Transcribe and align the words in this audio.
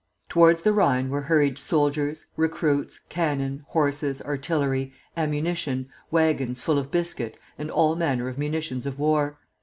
Towards 0.29 0.63
the 0.63 0.73
Rhine 0.73 1.09
were 1.11 1.21
hurried 1.21 1.59
soldiers, 1.59 2.25
recruits, 2.35 2.97
cannon, 3.07 3.63
horses, 3.67 4.19
artillery, 4.19 4.93
ammunition, 5.15 5.89
wagons 6.09 6.59
full 6.59 6.79
of 6.79 6.89
biscuit 6.89 7.37
and 7.55 7.69
all 7.69 7.95
manner 7.95 8.27
of 8.27 8.39
munitions 8.39 8.87
of 8.87 8.97
war. 8.97 9.37